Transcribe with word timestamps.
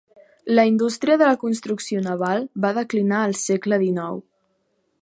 La 0.59 0.63
indústria 0.69 1.17
de 1.21 1.27
la 1.31 1.35
construcció 1.43 2.01
naval 2.09 2.49
va 2.65 2.73
declinar 2.79 3.21
al 3.27 3.39
segle 3.45 3.81
XIX. 3.87 4.21